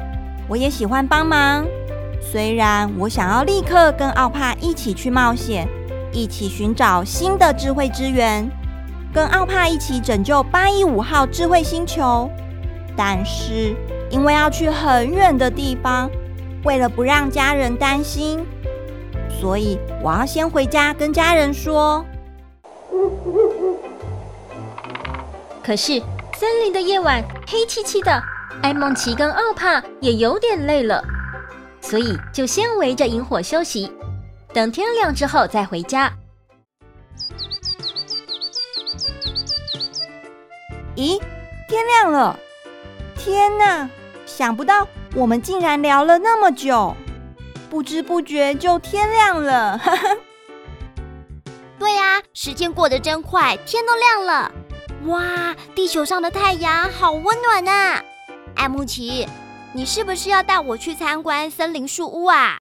[0.46, 1.64] 我也喜欢帮忙。
[2.20, 5.66] 虽然我想要立刻跟奥帕一起去冒险，
[6.12, 8.46] 一起寻找新的智慧之源，
[9.10, 12.30] 跟奥帕一起拯救八一五号智慧星球，
[12.94, 13.74] 但是。
[14.10, 16.10] 因为要去很远的地方，
[16.64, 18.44] 为了不让家人担心，
[19.40, 22.04] 所以我要先回家跟家人说。
[25.62, 26.02] 可是
[26.36, 28.22] 森林的夜晚黑漆漆的，
[28.62, 31.02] 艾梦奇跟奥帕也有点累了，
[31.80, 33.92] 所以就先围着萤火休息，
[34.52, 36.12] 等天亮之后再回家。
[40.96, 41.20] 咦，
[41.68, 42.36] 天亮了！
[43.16, 43.88] 天哪！
[44.30, 46.94] 想不到我们竟然聊了那么久，
[47.68, 49.78] 不知不觉就天亮了。
[51.78, 54.52] 对呀，时间过得真快，天都亮了。
[55.06, 58.02] 哇，地球上的太阳好温暖呐！
[58.54, 59.26] 艾慕奇，
[59.72, 62.58] 你是不是要带我去参观森林树屋啊？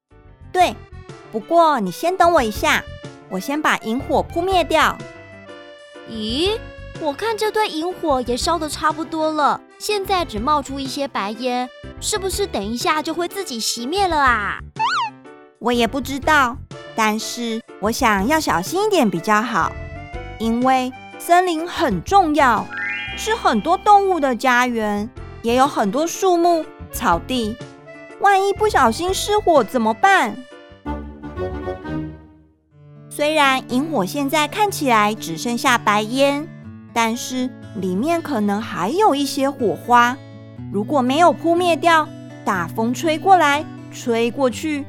[0.52, 0.76] 对，
[1.32, 2.84] 不过你先等我一下，
[3.30, 4.98] 我先把萤火扑灭掉。
[6.10, 6.58] 咦？
[7.00, 11.70] 我看这堆萤火也烧得差不多了，现在只冒出一些白烟，
[12.02, 14.60] 是不是等一下就会自己熄灭了啊？
[15.58, 16.58] 我也不知道，
[16.98, 19.72] 但是我想要小心一点比较好，
[20.38, 22.68] 因为森林很重要，
[23.16, 25.10] 是很多动物的家园，
[25.44, 27.56] 也有很多树木、草地，
[28.20, 30.36] 万一不小心失火怎么办？
[33.10, 36.46] 虽然萤火现在看起来只剩下白烟。
[36.92, 40.18] 但是里面可能还有一些火花，
[40.72, 42.08] 如果没有扑灭掉，
[42.44, 44.86] 大风吹过来，吹过去，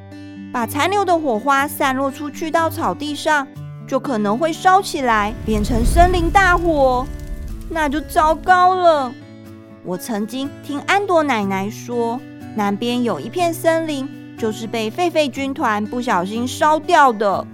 [0.53, 3.47] 把残留的火花散落出去到草地上，
[3.87, 7.07] 就可能会烧起来，变成森林大火，
[7.69, 9.13] 那就糟糕了。
[9.85, 12.21] 我曾经听安朵奶奶说，
[12.55, 17.47] 南边有一片森林，就是被狒狒军团不小心烧掉的。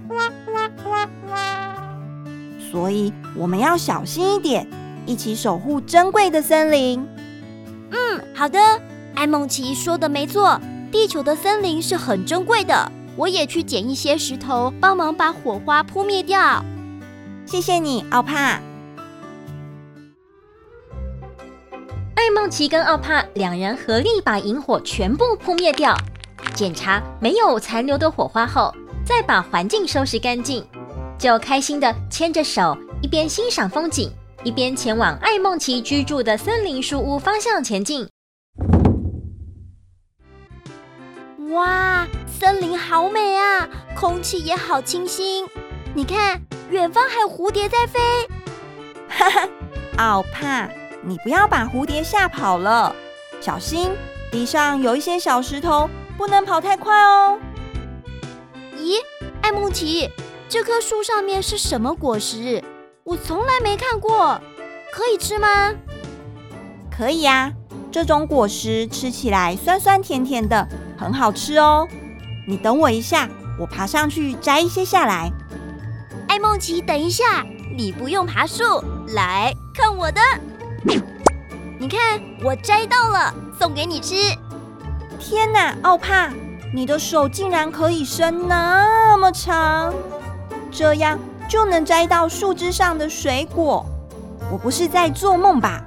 [2.71, 4.67] 所以我们要小心一点，
[5.07, 7.03] 一起守护珍贵的森林。
[7.89, 8.59] 嗯，好的。
[9.15, 12.91] 艾梦琪说的没错，地球的森林是很珍贵的。
[13.15, 16.63] 我也去捡一些石头，帮忙把火花扑灭掉。
[17.47, 18.61] 谢谢你，奥帕。
[22.13, 25.97] 艾梦琪跟奥帕两人合力把萤火全部扑灭掉，
[26.53, 28.71] 检查没有残留的火花后，
[29.03, 30.63] 再把环境收拾干净，
[31.17, 34.11] 就开心的牵着手，一边欣赏风景，
[34.47, 38.07] 一边前往艾梦琪居住的森林树屋方向前进。
[41.49, 45.45] 哇，森林好美啊，空气也好清新。
[45.93, 47.99] 你看，远方还有蝴蝶在飞。
[49.09, 49.49] 哈哈，
[49.97, 50.69] 奥帕，
[51.01, 52.95] 你不要把蝴蝶吓跑了，
[53.41, 53.91] 小心，
[54.31, 57.37] 地上有一些小石头，不能跑太快哦。
[58.77, 58.95] 咦，
[59.41, 60.09] 艾梦琪，
[60.47, 62.63] 这棵树上面是什么果实？
[63.07, 64.37] 我从来没看过，
[64.91, 65.73] 可以吃吗？
[66.91, 67.53] 可以呀，
[67.89, 70.67] 这种果实吃起来酸酸甜甜的。
[70.97, 71.87] 很好吃哦，
[72.45, 75.31] 你等我一下，我爬上去摘一些下来。
[76.27, 77.45] 艾梦琪，等一下，
[77.77, 78.83] 你不用爬树，
[79.15, 80.19] 来看我的。
[81.79, 84.15] 你看，我摘到了，送给你吃。
[85.17, 86.29] 天哪，奥帕，
[86.73, 89.93] 你的手竟然可以伸那么长，
[90.69, 91.17] 这样
[91.47, 93.85] 就能摘到树枝上的水果。
[94.51, 95.83] 我不是在做梦吧？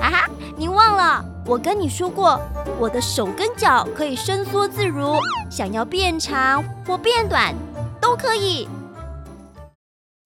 [0.00, 1.24] 啊哈，你忘了。
[1.44, 2.40] 我跟你说过，
[2.78, 5.16] 我的手跟脚可以伸缩自如，
[5.50, 7.52] 想要变长或变短
[8.00, 8.68] 都可以。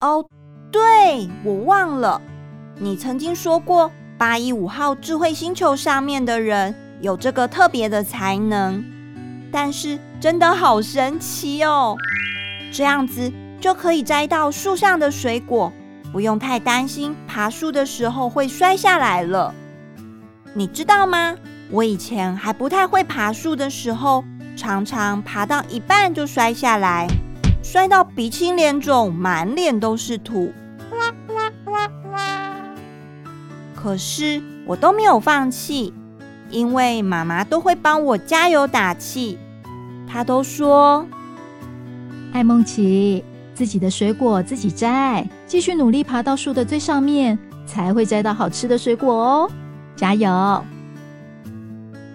[0.01, 0.23] 哦，
[0.71, 2.21] 对，我忘了，
[2.79, 8.85] 你曾经说过，八一五号智慧星球上面的人有这个特别的才能，
[9.51, 11.95] 但是真的好神奇哦！
[12.71, 15.71] 这样子就可以摘到树上的水果，
[16.11, 19.53] 不用太担心爬树的时候会摔下来了。
[20.53, 21.35] 你知道吗？
[21.69, 24.23] 我以前还不太会爬树的时候，
[24.55, 27.07] 常常爬到一半就摔下来，
[27.61, 30.53] 摔到鼻青脸肿，满脸都是土。
[33.75, 35.93] 可是我都没有放弃，
[36.49, 39.37] 因为妈妈都会帮我加油打气。
[40.07, 41.05] 她都说
[42.33, 43.23] ：“艾梦琪，
[43.57, 49.49] 自己的水果自己摘，继续努力爬到树的最上面，才会摘到好吃的水果哦。”
[49.97, 50.63] 加油，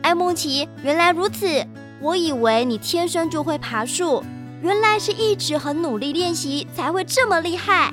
[0.03, 0.69] 艾梦奇！
[0.85, 1.49] 原来如此，
[2.01, 4.23] 我以为你天生就会爬树，
[4.63, 7.93] 原来是一直很努力练习才会这么厉害。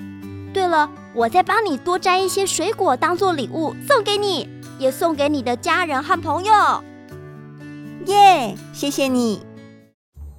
[0.53, 4.47] 对了，我再帮你多摘一些水果当做礼物送给你，
[4.77, 6.53] 也送给你的家人和朋友。
[8.05, 9.41] 耶，谢谢你。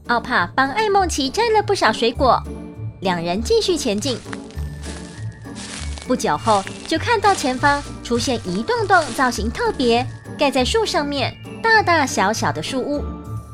[0.07, 2.41] 奥帕帮艾梦琪摘了不少水果，
[3.01, 4.19] 两人继续前进。
[6.07, 10.05] 不久后，就看到前方出现一栋栋造型特别、
[10.39, 11.33] 盖在树上面、
[11.63, 13.05] 大大小小的树屋，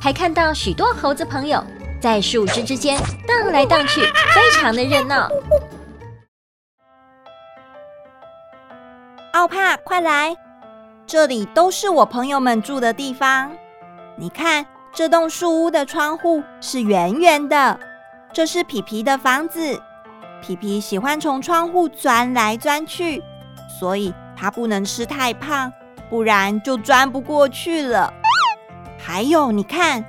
[0.01, 1.63] 还看到许多猴子朋友
[2.01, 5.29] 在树枝之间荡来荡去，非常的热闹。
[9.35, 10.35] 奥帕，快来！
[11.07, 13.53] 这里都是我朋友们住的地方。
[14.17, 17.79] 你看，这栋树屋的窗户是圆圆的，
[18.37, 19.81] 这是皮皮的房子。
[20.43, 23.23] 皮皮喜欢从窗户钻来钻去，
[23.81, 25.73] 所以它不能吃太胖，
[26.11, 28.13] 不然就钻不过去了。
[28.99, 30.05] 还有，你看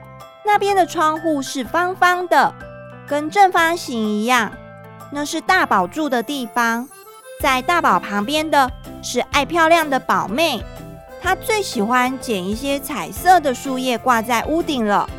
[0.45, 2.53] 那边的窗户是方方的，
[3.07, 4.51] 跟正方形一样，
[5.09, 6.86] 那是大宝住的地方。
[7.39, 8.69] 在大宝旁边的
[9.01, 10.61] 是爱漂亮的宝妹，
[11.21, 15.09] 她最喜欢捡一些彩色的树叶挂在屋顶了。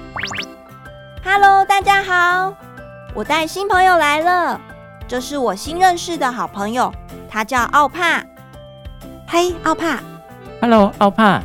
[1.25, 2.55] Hello，大家好，
[3.15, 4.61] 我带新朋友来了。
[5.09, 6.93] 这是我新认识的好朋友，
[7.29, 8.23] 他叫奥帕。
[9.27, 10.01] 嘿，奥帕。
[10.61, 11.43] Hello，奥帕。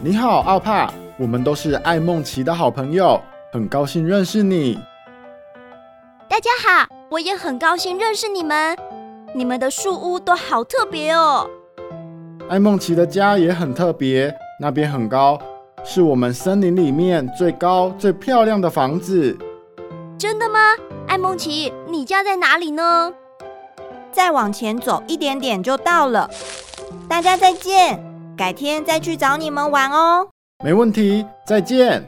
[0.00, 0.92] 你好，奥帕。
[1.18, 3.20] 我们都是爱梦琪的好朋友，
[3.52, 4.78] 很高兴认识你。
[6.28, 8.76] 大家好，我也很高兴认识你们。
[9.34, 11.48] 你们的树屋都好特别哦。
[12.48, 15.38] 爱梦琪的家也很特别，那边很高，
[15.84, 19.36] 是我们森林里面最高、最漂亮的房子。
[20.18, 20.74] 真的吗？
[21.06, 23.12] 艾梦琪，你家在哪里呢？
[24.12, 26.30] 再往前走一点点就到了。
[27.08, 28.02] 大家再见。
[28.36, 30.28] 改天再去找你们玩哦。
[30.62, 32.06] 没问题，再见。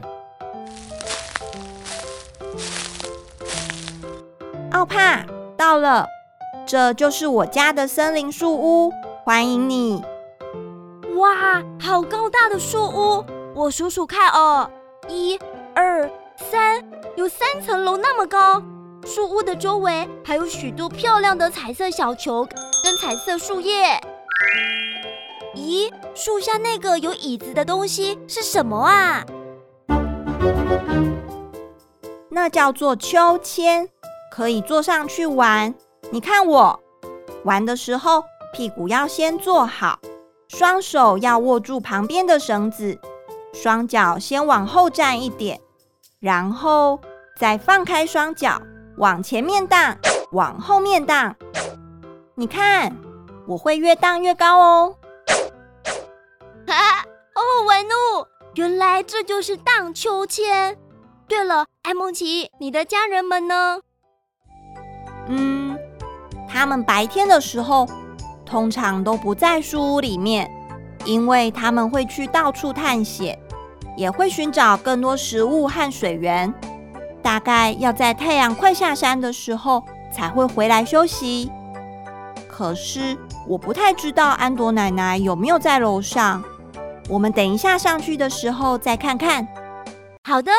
[4.71, 5.25] 奥帕，
[5.57, 6.05] 到了，
[6.67, 8.91] 这就是我家的森林树屋，
[9.23, 10.03] 欢迎你。
[11.15, 13.25] 哇，好高大的树屋！
[13.55, 14.69] 我数数看哦，
[15.07, 15.39] 一、
[15.73, 16.09] 二、
[16.39, 16.83] 三，
[17.15, 18.63] 有三层楼那么高。
[19.05, 22.47] 树屋的周围还有许多漂亮的彩色小球
[22.83, 23.99] 跟彩色树叶。
[25.55, 29.25] 咦，树下那个有椅子的东西是什么啊？
[32.29, 33.89] 那叫做秋千，
[34.31, 35.73] 可以坐上去玩。
[36.09, 36.79] 你看我
[37.43, 38.23] 玩的时候，
[38.53, 39.99] 屁股要先坐好。
[40.47, 42.97] 双手要握住旁边的绳子，
[43.53, 45.59] 双脚先往后站一点，
[46.19, 46.99] 然后
[47.37, 48.61] 再放开双脚，
[48.97, 49.97] 往前面荡，
[50.31, 51.35] 往后面荡。
[52.35, 52.95] 你看，
[53.47, 54.95] 我会越荡越高哦！
[56.67, 57.05] 哈哈，
[57.35, 60.77] 哦，文怒，原来这就是荡秋千。
[61.27, 63.79] 对了，艾梦琪，你的家人们呢？
[65.27, 65.77] 嗯，
[66.47, 67.87] 他们白天的时候。
[68.45, 70.49] 通常都不在书屋里面，
[71.05, 73.39] 因为他们会去到处探险，
[73.99, 76.53] 也会寻找更多食物和水源。
[77.21, 79.83] 大概要在太阳快下山的时候
[80.15, 81.51] 才会回来休息。
[82.47, 86.41] 可是我不太知道安朵奶奶有没有在楼上。
[87.09, 89.45] 我们等一下上去的时候再看看。
[90.23, 90.49] 好的，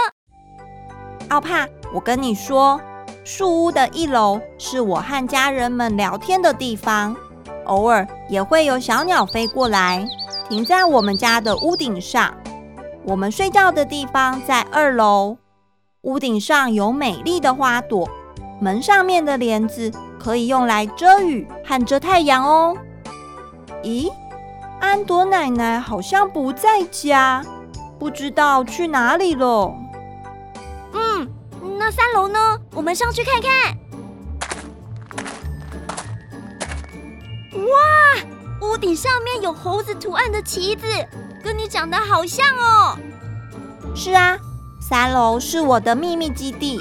[1.29, 2.79] 奥帕，我跟你说，
[3.25, 7.17] 树屋的一楼是我和家人们聊天的地方。
[7.65, 10.07] 偶尔也会有小鸟飞过来，
[10.51, 12.35] 停在我们家的屋顶上。
[13.05, 15.37] 我们睡觉的地方在二楼，
[16.03, 18.09] 屋顶上有美丽的花朵，
[18.61, 22.77] 门上面的帘子可以用来遮雨和遮太阳哦。
[23.83, 24.13] 咦，
[24.81, 27.43] 安朵奶奶好像不在家，
[27.99, 29.75] 不知道去哪里了。
[30.93, 31.29] 嗯，
[31.79, 32.59] 那三楼呢？
[32.75, 33.77] 我们上去看看。
[37.61, 40.87] 哇，屋顶上面有猴子图案的旗子，
[41.43, 42.99] 跟你长得好像哦。
[43.95, 44.39] 是啊，
[44.81, 46.81] 三楼是我的秘密基地，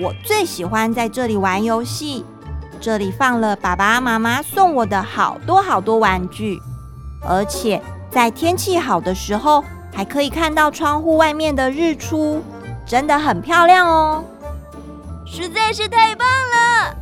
[0.00, 2.24] 我最喜欢在这里玩游戏。
[2.80, 6.58] 这里放了爸爸妈妈送我的好多好多玩具，
[7.20, 7.80] 而且
[8.10, 12.42] 在天气好的时候，还可以看到窗户外面的日出，
[12.86, 14.24] 真的很漂亮哦。
[15.26, 16.96] 实在是太棒了。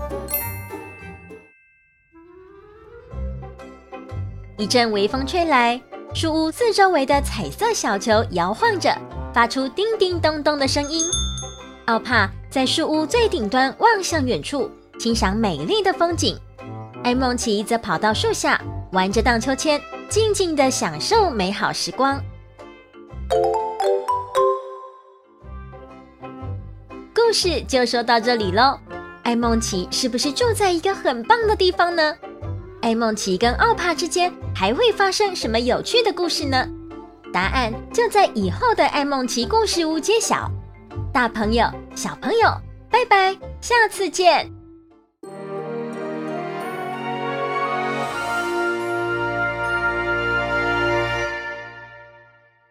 [4.57, 5.81] 一阵微风吹来，
[6.21, 8.93] 树屋四周围的彩色小球摇晃着，
[9.33, 11.09] 发出叮叮咚咚的声音。
[11.87, 16.37] 奥帕在树屋最顶端望向远处，欣赏美丽的风景。
[17.05, 18.61] 艾梦奇则跑到树下，
[18.91, 22.21] 玩着荡秋千，静静地享受美好时光。
[27.15, 28.77] 故事就说到这里喽。
[29.23, 32.17] 艾梦奇是不是住在一个很棒的地方呢？
[32.81, 36.67] 艾梦奇跟奥帕之间还会发生什么有趣的故事呢？
[37.33, 40.51] 答案就在以后的艾梦奇故事屋揭晓。
[41.13, 42.49] 大朋友、小朋友，
[42.89, 44.51] 拜拜，下次见！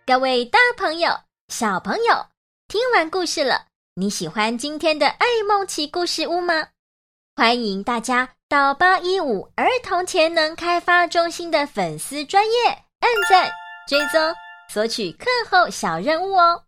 [0.05, 1.11] 各位大朋友、
[1.49, 2.25] 小朋友，
[2.69, 6.67] 听完故事了，你喜欢今天的爱梦奇故事屋吗？
[7.35, 12.69] 欢迎大家到八一五儿童潜能开发中心的粉丝专业
[13.01, 13.51] 按赞、
[13.89, 14.33] 追踪、
[14.69, 16.66] 索取课后小任务哦。